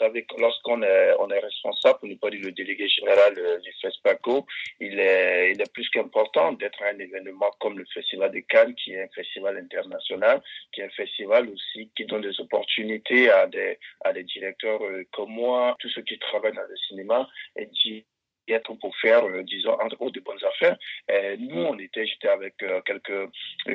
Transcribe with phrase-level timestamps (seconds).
[0.00, 3.72] savez, lorsqu'on est, on est responsable, pour ne pas dire le délégué général euh, du
[3.80, 4.46] FESPACO,
[4.80, 8.92] il est, il est plus qu'important d'être un événement comme le Festival de Cannes, qui
[8.94, 10.42] est un festival international,
[10.72, 15.04] qui est un festival aussi qui donne des opportunités à des, à des directeurs euh,
[15.12, 18.04] comme moi, tous ceux qui travaillent dans le cinéma, et qui
[18.52, 20.76] être pour faire, euh, disons, entre autres, de bonnes affaires.
[21.08, 23.30] Et nous, on était, j'étais avec euh, quelques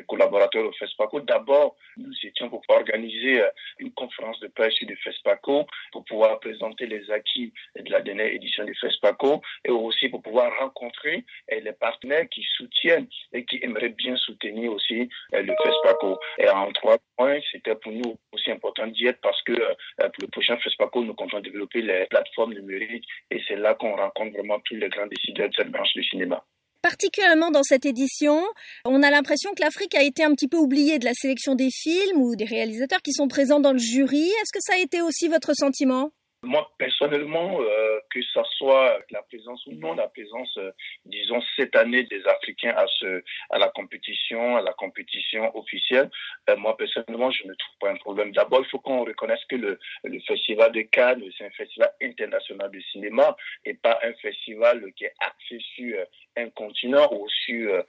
[0.07, 1.21] collaborateurs au FESPACO.
[1.21, 3.49] D'abord, nous étions pour organiser euh,
[3.79, 8.63] une conférence de presse du FESPACO pour pouvoir présenter les acquis de la dernière édition
[8.63, 14.15] du FESPACO et aussi pour pouvoir rencontrer les partenaires qui soutiennent et qui aimeraient bien
[14.17, 16.19] soutenir aussi le FESPACO.
[16.39, 20.27] Et en trois points, c'était pour nous aussi important d'y être parce que pour le
[20.27, 24.75] prochain FESPACO, nous comptons développer les plateformes numériques et c'est là qu'on rencontre vraiment tous
[24.75, 26.43] les grands décideurs de cette branche du cinéma.
[26.81, 28.43] Particulièrement dans cette édition,
[28.85, 31.69] on a l'impression que l'Afrique a été un petit peu oubliée de la sélection des
[31.71, 34.27] films ou des réalisateurs qui sont présents dans le jury.
[34.27, 36.11] Est-ce que ça a été aussi votre sentiment?
[36.45, 40.71] Moi, personnellement, euh, que ce soit la présence ou non la présence, euh,
[41.05, 46.09] disons, cette année des Africains à, ce, à la compétition, à la compétition officielle,
[46.49, 48.31] euh, moi, personnellement, je ne trouve pas un problème.
[48.31, 52.71] D'abord, il faut qu'on reconnaisse que le, le Festival de Cannes, c'est un festival international
[52.71, 55.97] de cinéma et pas un festival qui est axé sur
[56.37, 57.83] un continent ou sur,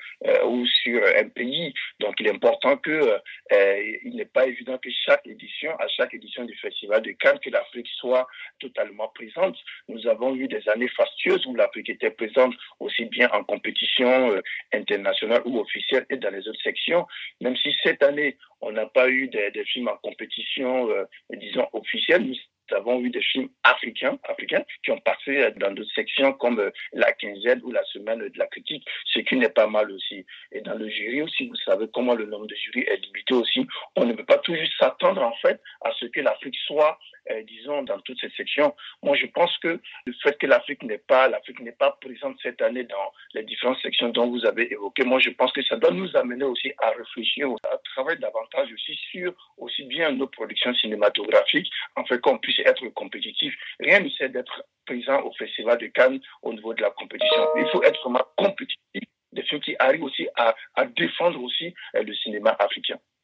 [0.44, 1.74] ou sur un pays.
[2.00, 3.20] Donc, il est important que
[4.04, 7.50] il n'est pas évident que chaque édition, à chaque édition du Festival de Cannes, que
[7.50, 8.26] l'Afrique soit
[8.60, 9.56] totalement présente.
[9.88, 14.40] Nous avons eu des années fastueuses où l'Afrique était présente aussi bien en compétition euh,
[14.72, 17.06] internationale ou officielle et dans les autres sections.
[17.40, 22.26] Même si cette année, on n'a pas eu des, films en compétition, euh, disons, officielle,
[22.26, 22.36] nous
[22.76, 27.12] avons eu des films africains, africains qui ont passé dans d'autres sections comme euh, la
[27.12, 30.24] quinzaine ou la semaine de la critique, ce qui n'est pas mal aussi.
[30.52, 33.66] Et dans le jury aussi, vous savez comment le nombre de jurys est limité aussi.
[33.94, 36.98] On ne peut pas toujours s'attendre en fait à ce que l'Afrique soit,
[37.30, 38.74] euh, disons, dans toutes ces sections.
[39.02, 42.62] Moi, je pense que le fait que l'Afrique n'est pas, l'Afrique n'est pas présente cette
[42.62, 45.90] année dans les différentes sections dont vous avez évoqué, moi, je pense que ça doit
[45.90, 51.70] nous amener aussi à réfléchir, à travailler davantage aussi sur aussi bien nos productions cinématographiques,
[51.96, 53.54] en fait qu'on puisse être compétitif.
[53.80, 57.42] Rien ne sert d'être présent au Festival de Cannes au niveau de la compétition.
[57.56, 62.02] Il faut être vraiment compétitif, des films qui arrivent aussi à, à défendre aussi euh,
[62.02, 62.98] le cinéma africain.